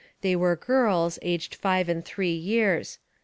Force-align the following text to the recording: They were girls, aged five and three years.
They 0.21 0.35
were 0.35 0.55
girls, 0.55 1.19
aged 1.21 1.53
five 1.53 1.87
and 1.87 2.03
three 2.03 2.33
years. 2.33 2.97